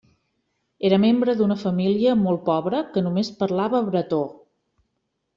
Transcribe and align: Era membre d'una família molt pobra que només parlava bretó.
Era 0.87 0.97
membre 1.01 1.35
d'una 1.41 1.57
família 1.63 2.15
molt 2.21 2.41
pobra 2.47 2.79
que 2.95 3.03
només 3.09 3.29
parlava 3.43 3.83
bretó. 3.91 4.23